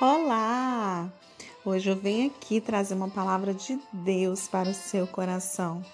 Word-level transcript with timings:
Olá! 0.00 1.12
Hoje 1.64 1.90
eu 1.90 1.96
venho 1.96 2.28
aqui 2.28 2.60
trazer 2.60 2.94
uma 2.94 3.10
palavra 3.10 3.52
de 3.52 3.76
Deus 3.92 4.46
para 4.46 4.70
o 4.70 4.74
seu 4.74 5.08
coração. 5.08 5.84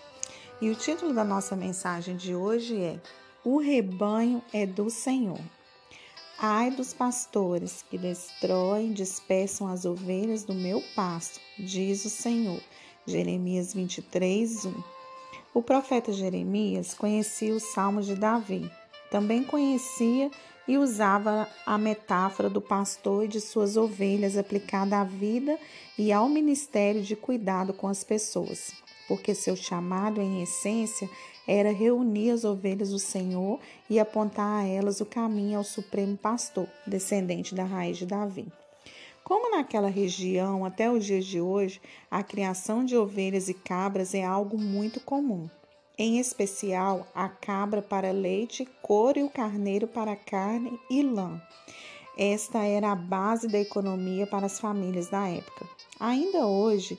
E 0.61 0.69
o 0.69 0.75
título 0.75 1.15
da 1.15 1.25
nossa 1.25 1.57
mensagem 1.57 2.15
de 2.15 2.35
hoje 2.35 2.79
é: 2.79 3.01
O 3.43 3.57
rebanho 3.57 4.43
é 4.53 4.67
do 4.67 4.91
Senhor. 4.91 5.41
Ai 6.39 6.71
dos 6.71 6.93
pastores 6.93 7.83
que 7.89 7.97
destroem, 7.97 8.93
dispersam 8.93 9.69
as 9.69 9.87
ovelhas 9.87 10.45
do 10.45 10.53
meu 10.53 10.83
pasto, 10.95 11.41
diz 11.59 12.05
o 12.05 12.11
Senhor. 12.11 12.61
Jeremias 13.07 13.73
23, 13.73 14.67
1. 14.67 14.83
O 15.55 15.63
profeta 15.63 16.13
Jeremias 16.13 16.93
conhecia 16.93 17.55
os 17.55 17.63
salmos 17.73 18.05
de 18.05 18.17
Davi. 18.17 18.71
Também 19.15 19.45
conhecia 19.45 20.29
e 20.67 20.77
usava 20.77 21.49
a 21.65 21.79
metáfora 21.79 22.51
do 22.51 22.61
pastor 22.61 23.25
e 23.25 23.29
de 23.29 23.41
suas 23.41 23.77
ovelhas 23.77 24.37
aplicada 24.37 24.99
à 24.99 25.05
vida 25.05 25.57
e 25.97 26.13
ao 26.13 26.29
ministério 26.29 27.01
de 27.01 27.15
cuidado 27.15 27.73
com 27.73 27.87
as 27.87 28.03
pessoas, 28.03 28.73
porque 29.07 29.33
seu 29.33 29.55
chamado, 29.55 30.21
em 30.21 30.43
essência, 30.43 31.09
era 31.47 31.71
reunir 31.71 32.31
as 32.31 32.43
ovelhas 32.43 32.91
do 32.91 32.99
Senhor 32.99 33.61
e 33.89 34.01
apontar 34.01 34.65
a 34.65 34.67
elas 34.67 35.01
o 35.01 35.07
caminho 35.07 35.59
ao 35.59 35.65
Supremo 35.65 36.17
Pastor, 36.17 36.67
descendente 36.85 37.55
da 37.55 37.63
raiz 37.63 37.97
de 37.97 38.07
Davi. 38.07 38.49
Como 39.23 39.57
naquela 39.57 39.89
região, 39.89 40.65
até 40.65 40.91
os 40.91 41.05
dias 41.05 41.25
de 41.25 41.41
hoje, 41.41 41.81
a 42.11 42.21
criação 42.25 42.85
de 42.85 42.97
ovelhas 42.97 43.49
e 43.49 43.55
cabras 43.55 44.13
é 44.13 44.25
algo 44.25 44.59
muito 44.59 44.99
comum 44.99 45.49
em 45.99 46.19
especial 46.19 47.07
a 47.15 47.29
cabra 47.29 47.81
para 47.81 48.11
leite, 48.11 48.67
couro 48.83 49.19
e 49.19 49.23
o 49.23 49.31
carneiro 49.31 49.87
para 49.87 50.17
carne 50.17 50.79
e 50.91 51.03
lã. 51.03 51.41
Esta 52.17 52.65
era 52.65 52.93
a 52.93 52.97
base 52.97 53.49
da 53.49 53.59
economia 53.59 54.27
para 54.27 54.47
as 54.47 54.61
famílias 54.61 55.09
da 55.09 55.29
época. 55.29 55.69
Ainda 55.99 56.47
hoje 56.47 56.99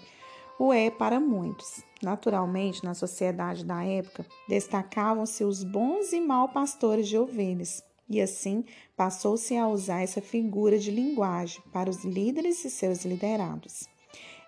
o 0.59 0.73
é 0.73 0.89
para 0.89 1.19
muitos. 1.19 1.83
Naturalmente, 2.01 2.83
na 2.83 2.93
sociedade 2.93 3.65
da 3.65 3.83
época, 3.83 4.25
destacavam-se 4.47 5.43
os 5.43 5.63
bons 5.63 6.13
e 6.13 6.19
maus 6.19 6.51
pastores 6.51 7.07
de 7.07 7.17
ovelhas, 7.17 7.83
e 8.09 8.21
assim 8.21 8.63
passou-se 8.95 9.55
a 9.57 9.67
usar 9.67 10.01
essa 10.01 10.21
figura 10.21 10.77
de 10.77 10.91
linguagem 10.91 11.61
para 11.73 11.89
os 11.89 12.03
líderes 12.03 12.63
e 12.63 12.69
seus 12.69 13.03
liderados. 13.03 13.87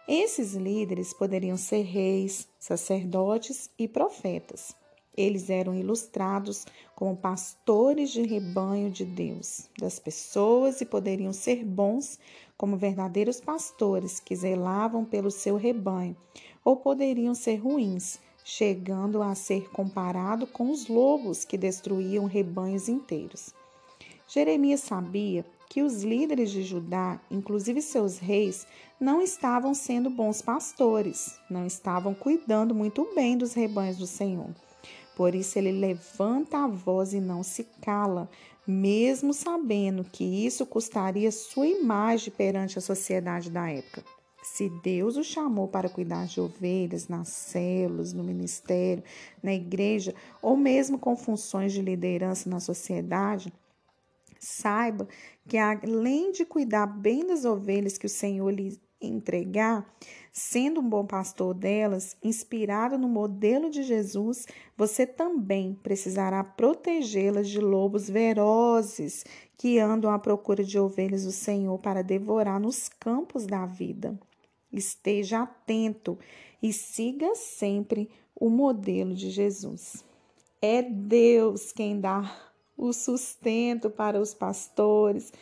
Esses 0.07 0.53
líderes 0.53 1.11
poderiam 1.11 1.57
ser 1.57 1.81
reis, 1.81 2.47
sacerdotes 2.57 3.69
e 3.77 3.89
profetas. 3.89 4.73
Eles 5.17 5.49
eram 5.49 5.75
ilustrados 5.75 6.65
como 6.95 7.17
pastores 7.17 8.11
de 8.11 8.21
rebanho 8.21 8.89
de 8.89 9.03
Deus, 9.03 9.69
das 9.77 9.99
pessoas, 9.99 10.79
e 10.79 10.85
poderiam 10.85 11.33
ser 11.33 11.65
bons 11.65 12.17
como 12.55 12.77
verdadeiros 12.77 13.41
pastores 13.41 14.17
que 14.21 14.33
zelavam 14.33 15.03
pelo 15.03 15.29
seu 15.29 15.57
rebanho, 15.57 16.15
ou 16.63 16.77
poderiam 16.77 17.35
ser 17.35 17.57
ruins, 17.57 18.17
chegando 18.45 19.21
a 19.21 19.35
ser 19.35 19.69
comparado 19.71 20.47
com 20.47 20.71
os 20.71 20.87
lobos 20.87 21.43
que 21.43 21.57
destruíam 21.57 22.23
rebanhos 22.23 22.87
inteiros. 22.87 23.53
Jeremias 24.25 24.79
sabia 24.79 25.45
que 25.69 25.81
os 25.81 26.03
líderes 26.03 26.49
de 26.51 26.63
Judá, 26.63 27.19
inclusive 27.29 27.81
seus 27.81 28.17
reis, 28.17 28.65
não 28.99 29.21
estavam 29.21 29.73
sendo 29.73 30.09
bons 30.09 30.41
pastores, 30.41 31.39
não 31.49 31.65
estavam 31.65 32.13
cuidando 32.13 32.73
muito 32.73 33.07
bem 33.13 33.37
dos 33.37 33.53
rebanhos 33.53 33.97
do 33.97 34.07
Senhor. 34.07 34.49
Por 35.15 35.33
isso 35.33 35.57
ele 35.57 35.71
levanta 35.71 36.59
a 36.59 36.67
voz 36.67 37.13
e 37.13 37.19
não 37.19 37.43
se 37.43 37.63
cala, 37.81 38.29
mesmo 38.65 39.33
sabendo 39.33 40.03
que 40.03 40.23
isso 40.23 40.65
custaria 40.65 41.31
sua 41.31 41.67
imagem 41.67 42.31
perante 42.31 42.77
a 42.77 42.81
sociedade 42.81 43.49
da 43.49 43.69
época. 43.69 44.03
Se 44.43 44.69
Deus 44.81 45.17
o 45.17 45.23
chamou 45.23 45.67
para 45.67 45.89
cuidar 45.89 46.25
de 46.25 46.39
ovelhas 46.39 47.07
nas 47.07 47.27
células, 47.27 48.13
no 48.13 48.23
ministério, 48.23 49.03
na 49.43 49.53
igreja, 49.53 50.15
ou 50.41 50.55
mesmo 50.55 50.97
com 50.97 51.17
funções 51.17 51.73
de 51.73 51.81
liderança 51.81 52.49
na 52.49 52.59
sociedade, 52.59 53.51
Saiba 54.39 55.07
que 55.47 55.57
além 55.57 56.31
de 56.31 56.45
cuidar 56.45 56.87
bem 56.87 57.25
das 57.25 57.45
ovelhas 57.45 57.97
que 57.97 58.05
o 58.05 58.09
Senhor 58.09 58.49
lhe 58.49 58.79
entregar, 58.99 59.87
sendo 60.31 60.81
um 60.81 60.89
bom 60.89 61.05
pastor 61.05 61.53
delas, 61.53 62.17
inspirado 62.23 62.97
no 62.97 63.07
modelo 63.07 63.69
de 63.69 63.83
Jesus, 63.83 64.45
você 64.75 65.05
também 65.05 65.77
precisará 65.83 66.43
protegê-las 66.43 67.47
de 67.47 67.59
lobos 67.59 68.09
ferozes 68.09 69.23
que 69.57 69.79
andam 69.79 70.11
à 70.11 70.19
procura 70.19 70.63
de 70.63 70.79
ovelhas 70.79 71.25
do 71.25 71.31
Senhor 71.31 71.77
para 71.79 72.03
devorar 72.03 72.59
nos 72.59 72.89
campos 72.89 73.45
da 73.45 73.65
vida. 73.65 74.19
Esteja 74.71 75.43
atento 75.43 76.17
e 76.61 76.73
siga 76.73 77.35
sempre 77.35 78.09
o 78.35 78.49
modelo 78.49 79.13
de 79.13 79.29
Jesus. 79.29 80.03
É 80.61 80.81
Deus 80.81 81.71
quem 81.71 81.99
dá 81.99 82.47
o 82.77 82.93
sustento 82.93 83.89
para 83.89 84.19
os 84.19 84.33
pastores. 84.33 85.33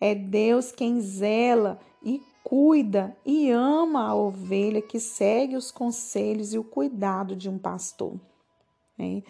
É 0.00 0.14
Deus 0.14 0.70
quem 0.70 1.00
zela 1.00 1.80
e 2.02 2.20
cuida 2.42 3.16
e 3.24 3.50
ama 3.50 4.08
a 4.08 4.14
ovelha 4.14 4.82
que 4.82 5.00
segue 5.00 5.56
os 5.56 5.70
conselhos 5.70 6.52
e 6.52 6.58
o 6.58 6.64
cuidado 6.64 7.34
de 7.34 7.48
um 7.48 7.58
pastor. 7.58 8.20
Né? 8.98 9.22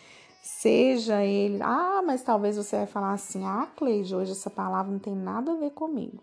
Seja 0.43 1.25
ele, 1.25 1.63
ah, 1.63 2.03
mas 2.05 2.23
talvez 2.23 2.57
você 2.57 2.77
vai 2.77 2.87
falar 2.87 3.13
assim, 3.13 3.45
ah, 3.45 3.67
Cleide, 3.77 4.15
hoje 4.15 4.33
essa 4.33 4.51
palavra 4.51 4.93
não 4.93 4.99
tem 4.99 5.15
nada 5.15 5.53
a 5.53 5.57
ver 5.57 5.71
comigo. 5.71 6.23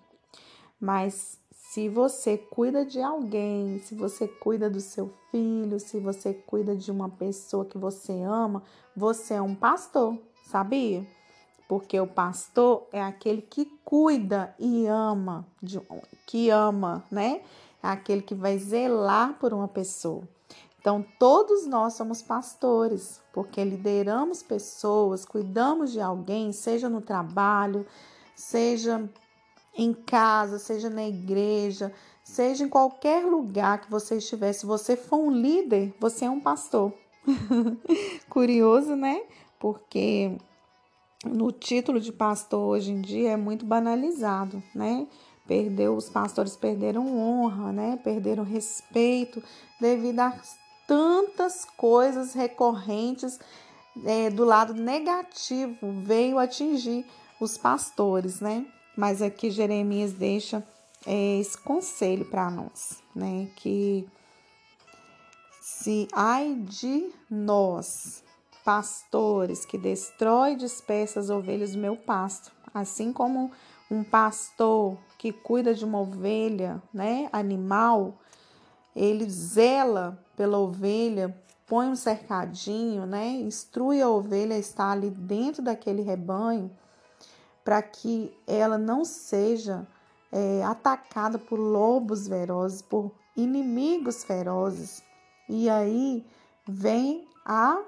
Mas 0.80 1.40
se 1.52 1.88
você 1.88 2.38
cuida 2.38 2.86
de 2.86 3.02
alguém, 3.02 3.80
se 3.80 3.96
você 3.96 4.28
cuida 4.28 4.70
do 4.70 4.82
seu 4.82 5.14
filho, 5.32 5.80
se 5.80 6.00
você 6.00 6.34
cuida 6.34 6.76
de 6.76 6.92
uma 6.92 7.08
pessoa 7.08 7.64
que 7.64 7.78
você 7.78 8.12
ama, 8.22 8.62
você 8.96 9.36
é 9.36 9.42
um 9.42 9.56
pastor, 9.56 10.18
sabia? 10.44 11.08
Porque 11.72 11.98
o 11.98 12.06
pastor 12.06 12.86
é 12.92 13.02
aquele 13.02 13.42
que 13.42 13.64
cuida 13.86 14.54
e 14.60 14.88
ama, 14.88 15.48
que 16.26 16.50
ama, 16.50 17.02
né? 17.10 17.44
É 17.82 17.88
aquele 17.88 18.22
que 18.22 18.36
vai 18.36 18.58
zelar 18.58 19.38
por 19.40 19.54
uma 19.54 19.70
pessoa. 19.70 20.22
Então, 20.78 21.02
todos 21.18 21.66
nós 21.66 21.94
somos 21.94 22.22
pastores, 22.22 23.22
porque 23.32 23.64
lideramos 23.64 24.44
pessoas, 24.44 25.24
cuidamos 25.24 25.94
de 25.94 26.02
alguém, 26.02 26.52
seja 26.52 26.90
no 26.90 27.00
trabalho, 27.00 27.88
seja 28.36 29.10
em 29.74 29.94
casa, 29.94 30.60
seja 30.60 30.90
na 30.90 31.08
igreja, 31.08 31.94
seja 32.22 32.66
em 32.66 32.70
qualquer 32.70 33.24
lugar 33.24 33.80
que 33.80 33.90
você 33.90 34.18
estiver. 34.18 34.52
Se 34.52 34.66
você 34.66 34.98
for 34.98 35.20
um 35.20 35.32
líder, 35.32 35.96
você 36.02 36.26
é 36.26 36.30
um 36.30 36.42
pastor. 36.42 36.92
Curioso, 38.28 38.94
né? 38.94 39.22
Porque 39.58 40.38
no 41.26 41.52
título 41.52 42.00
de 42.00 42.12
pastor 42.12 42.60
hoje 42.60 42.92
em 42.92 43.02
dia 43.02 43.32
é 43.32 43.38
muito 43.38 43.66
banalizado, 43.66 44.62
né? 44.74 45.08
Perdeu, 45.48 45.96
os 45.96 46.10
pastores 46.10 46.56
perderam 46.56 47.18
honra, 47.18 47.72
né? 47.72 48.00
Perderam 48.04 48.44
respeito 48.44 49.44
devido 49.80 50.20
a 50.20 50.40
tantas 50.88 51.66
coisas 51.66 52.34
recorrentes 52.34 53.40
é, 54.06 54.30
do 54.30 54.46
lado 54.46 54.74
negativo 54.74 55.92
veio 56.04 56.40
atingir 56.40 57.06
os 57.40 57.58
pastores, 57.58 58.40
né? 58.40 58.66
Mas 58.96 59.22
aqui 59.22 59.50
Jeremias 59.50 60.14
deixa 60.14 60.66
é, 61.06 61.40
esse 61.40 61.58
conselho 61.58 62.26
para 62.26 62.50
nós, 62.50 63.02
né? 63.16 63.50
Que 63.56 64.08
se 65.62 66.08
ai 66.14 66.56
de 66.56 67.12
nós 67.30 68.24
pastores 68.64 69.66
que 69.66 69.78
destrói 69.78 70.54
e 70.54 70.58
dispersa 70.58 71.20
as 71.20 71.30
ovelhas 71.30 71.74
do 71.74 71.80
meu 71.80 71.96
pasto, 71.96 72.52
assim 72.74 73.12
como 73.12 73.52
um 73.90 74.04
pastor 74.04 74.98
que 75.18 75.32
cuida 75.32 75.74
de 75.74 75.84
uma 75.84 76.00
ovelha, 76.00 76.82
né, 76.94 77.30
animal, 77.32 78.18
ele 78.96 79.30
zela 79.30 80.18
pela 80.36 80.58
ovelha, 80.58 81.36
põe 81.68 81.88
um 81.88 81.96
cercadinho, 81.96 83.06
né, 83.06 83.28
instrui 83.28 84.02
a 84.02 84.10
ovelha 84.10 84.56
a 84.56 84.60
estar 84.60 84.92
ali 84.92 85.10
dentro 85.10 85.62
daquele 85.62 86.02
rebanho 86.02 86.72
para 87.64 87.82
que 87.82 88.36
ela 88.48 88.78
não 88.78 89.06
seja 89.06 89.88
é, 90.32 90.64
atacada 90.64 91.38
por 91.38 91.60
lobos 91.60 92.28
ferozes, 92.28 92.82
por 92.82 93.12
inimigos 93.36 94.24
ferozes. 94.24 95.04
E 95.48 95.70
aí 95.70 96.26
vem 96.68 97.28
a 97.46 97.82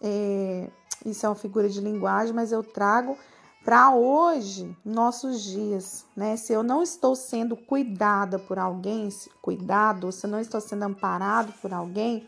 é, 0.00 0.70
isso 1.04 1.26
é 1.26 1.28
uma 1.28 1.34
figura 1.34 1.68
de 1.68 1.80
linguagem, 1.80 2.34
mas 2.34 2.52
eu 2.52 2.62
trago 2.62 3.16
para 3.64 3.94
hoje, 3.94 4.74
nossos 4.84 5.42
dias, 5.42 6.06
né? 6.16 6.36
Se 6.36 6.52
eu 6.52 6.62
não 6.62 6.82
estou 6.82 7.14
sendo 7.14 7.56
cuidada 7.56 8.38
por 8.38 8.58
alguém, 8.58 9.08
cuidado, 9.42 10.10
se 10.10 10.26
eu 10.26 10.30
não 10.30 10.40
estou 10.40 10.60
sendo 10.60 10.84
amparado 10.84 11.52
por 11.60 11.72
alguém, 11.72 12.26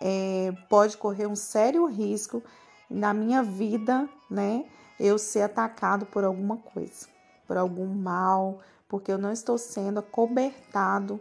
é, 0.00 0.52
pode 0.68 0.96
correr 0.96 1.26
um 1.26 1.36
sério 1.36 1.84
risco 1.84 2.42
na 2.88 3.12
minha 3.12 3.42
vida, 3.42 4.08
né? 4.30 4.64
Eu 4.98 5.18
ser 5.18 5.42
atacado 5.42 6.06
por 6.06 6.24
alguma 6.24 6.56
coisa, 6.56 7.06
por 7.46 7.56
algum 7.56 7.86
mal, 7.86 8.60
porque 8.88 9.12
eu 9.12 9.18
não 9.18 9.30
estou 9.30 9.56
sendo 9.56 10.00
acobertado, 10.00 11.20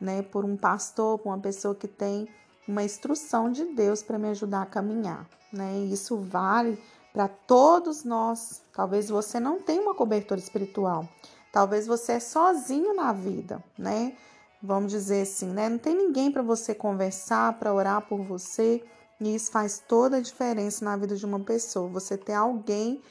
né, 0.00 0.22
por 0.22 0.44
um 0.44 0.56
pastor, 0.56 1.18
por 1.18 1.28
uma 1.28 1.38
pessoa 1.38 1.74
que 1.74 1.86
tem 1.86 2.26
uma 2.66 2.82
instrução 2.82 3.50
de 3.50 3.64
Deus 3.64 4.02
para 4.02 4.18
me 4.18 4.28
ajudar 4.28 4.62
a 4.62 4.66
caminhar, 4.66 5.26
né? 5.52 5.78
E 5.78 5.92
isso 5.92 6.16
vale 6.16 6.78
para 7.12 7.28
todos 7.28 8.04
nós. 8.04 8.62
Talvez 8.72 9.08
você 9.08 9.40
não 9.40 9.60
tenha 9.60 9.82
uma 9.82 9.94
cobertura 9.94 10.40
espiritual. 10.40 11.08
Talvez 11.52 11.86
você 11.86 12.12
é 12.12 12.20
sozinho 12.20 12.94
na 12.94 13.12
vida, 13.12 13.62
né? 13.76 14.14
Vamos 14.62 14.92
dizer 14.92 15.22
assim, 15.22 15.48
né? 15.48 15.68
Não 15.68 15.78
tem 15.78 15.96
ninguém 15.96 16.30
para 16.30 16.42
você 16.42 16.74
conversar, 16.74 17.58
para 17.58 17.72
orar 17.72 18.02
por 18.02 18.22
você. 18.22 18.84
E 19.20 19.34
isso 19.34 19.50
faz 19.50 19.82
toda 19.86 20.18
a 20.18 20.20
diferença 20.20 20.84
na 20.84 20.96
vida 20.96 21.16
de 21.16 21.26
uma 21.26 21.40
pessoa. 21.40 21.88
Você 21.88 22.16
ter 22.16 22.34
alguém 22.34 23.02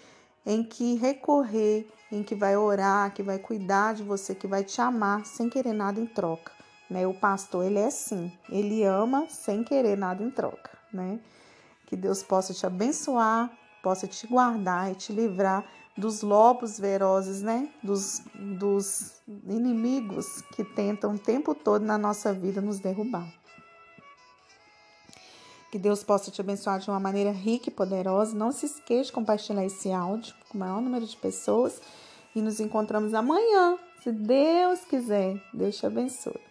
em 0.46 0.64
que 0.64 0.96
recorrer, 0.96 1.88
em 2.12 2.24
que 2.24 2.34
vai 2.34 2.56
orar, 2.56 3.14
que 3.14 3.22
vai 3.22 3.38
cuidar 3.38 3.94
de 3.94 4.04
você, 4.04 4.34
que 4.34 4.48
vai 4.48 4.64
te 4.64 4.82
amar 4.82 5.26
sem 5.26 5.50
querer 5.50 5.74
nada 5.74 6.00
em 6.00 6.08
troca, 6.08 6.52
né? 6.90 7.06
O 7.06 7.14
pastor, 7.14 7.66
ele 7.66 7.80
é 7.80 7.86
assim, 7.86 8.32
ele 8.50 8.84
ama 8.84 9.28
sem 9.30 9.64
querer 9.64 9.98
nada 9.98 10.24
em 10.24 10.32
troca, 10.32 10.72
né? 10.92 11.20
Que 11.86 11.96
Deus 11.96 12.24
possa 12.24 12.54
te 12.54 12.66
abençoar, 12.66 13.52
possa 13.84 14.08
te 14.08 14.26
guardar 14.28 14.92
e 14.92 14.96
te 14.96 15.14
livrar 15.14 15.66
dos 15.98 16.22
lobos 16.22 16.80
ferozes, 16.80 17.42
né? 17.42 17.70
Dos, 17.84 18.22
dos 18.36 19.22
inimigos 19.28 20.42
que 20.56 20.64
tentam 20.64 21.14
o 21.14 21.20
tempo 21.20 21.54
todo 21.54 21.86
na 21.86 21.98
nossa 21.98 22.34
vida 22.34 22.62
nos 22.62 22.80
derrubar. 22.80 23.32
Que 25.72 25.78
Deus 25.78 26.04
possa 26.04 26.32
te 26.32 26.42
abençoar 26.42 26.80
de 26.80 26.90
uma 26.90 27.00
maneira 27.00 27.32
rica 27.32 27.70
e 27.70 27.74
poderosa. 27.74 28.36
Não 28.36 28.52
se 28.52 28.66
esqueça 28.66 29.06
de 29.06 29.12
compartilhar 29.12 29.64
esse 29.64 29.92
áudio 29.92 30.34
com 30.50 30.58
o 30.58 30.60
maior 30.60 30.82
número 30.82 31.06
de 31.06 31.16
pessoas. 31.16 31.80
E 32.36 32.42
nos 32.42 32.60
encontramos 32.60 33.14
amanhã, 33.14 33.78
se 34.02 34.12
Deus 34.12 34.80
quiser. 34.86 35.40
Deus 35.54 35.78
te 35.78 35.86
abençoe. 35.86 36.49